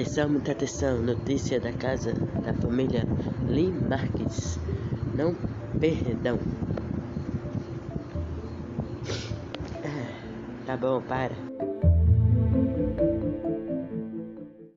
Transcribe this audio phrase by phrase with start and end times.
[0.00, 1.02] Atenção, muita atenção.
[1.02, 3.06] Notícia da casa da família
[3.46, 4.58] Lee Marques.
[5.14, 5.34] Não
[5.78, 6.38] perdão.
[9.84, 11.69] Ah, tá bom, para.